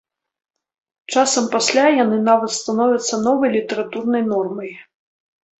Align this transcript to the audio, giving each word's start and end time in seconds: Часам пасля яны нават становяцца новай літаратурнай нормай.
Часам 1.15 1.45
пасля 1.57 1.83
яны 2.03 2.17
нават 2.29 2.51
становяцца 2.61 3.21
новай 3.27 3.49
літаратурнай 3.57 4.29
нормай. 4.35 4.71